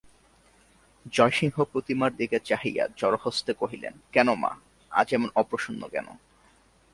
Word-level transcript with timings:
জয়সিংহ 1.13 1.55
প্রতিমার 1.71 2.11
দিকে 2.15 2.37
চাহিয়া 2.39 2.83
জড়হস্তে 2.97 3.51
কহিলেন, 3.53 3.93
কেন 4.11 4.27
মা, 4.33 4.51
আজ 4.91 5.07
এমন 5.13 5.29
অপ্রসন্ন 5.35 5.81
কেন? 5.87 6.07